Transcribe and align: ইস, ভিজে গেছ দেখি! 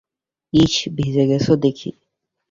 ইস, 0.53 0.75
ভিজে 0.95 1.23
গেছ 1.29 1.47
দেখি! 1.63 1.89